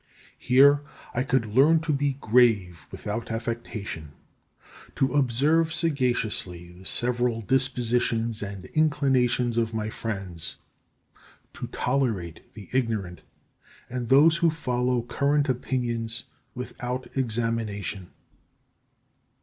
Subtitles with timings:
[0.39, 0.81] Here
[1.13, 4.13] I could learn to be grave without affectation,
[4.95, 10.55] to observe sagaciously the several dispositions and inclinations of my friends,
[11.53, 13.21] to tolerate the ignorant
[13.91, 16.23] and those who follow current opinions
[16.55, 18.09] without examination.